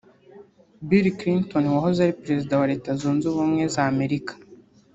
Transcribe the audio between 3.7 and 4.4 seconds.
za Amerika